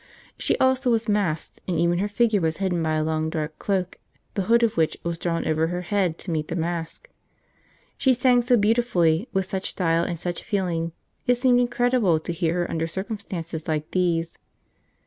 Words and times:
She 0.39 0.57
also 0.57 0.89
was 0.89 1.07
masked, 1.07 1.61
and 1.67 1.77
even 1.77 1.99
her 1.99 2.07
figure 2.07 2.41
was 2.41 2.57
hidden 2.57 2.81
by 2.81 2.95
a 2.95 3.03
long 3.03 3.29
dark 3.29 3.59
cloak 3.59 3.99
the 4.33 4.41
hood 4.49 4.63
of 4.63 4.75
which 4.75 4.97
was 5.03 5.19
drawn 5.19 5.45
over 5.45 5.67
her 5.67 5.83
head 5.83 6.17
to 6.25 6.31
meet 6.31 6.47
the 6.47 6.55
mask. 6.55 7.11
She 7.99 8.15
sang 8.15 8.41
so 8.41 8.57
beautifully, 8.57 9.29
with 9.31 9.45
such 9.45 9.69
style 9.69 10.03
and 10.03 10.17
such 10.17 10.41
feeling, 10.41 10.93
it 11.27 11.35
seemed 11.35 11.59
incredible 11.59 12.19
to 12.21 12.33
hear 12.33 12.53
her 12.55 12.71
under 12.71 12.87
circumstances 12.87 13.67
like 13.67 13.91
these. 13.91 14.39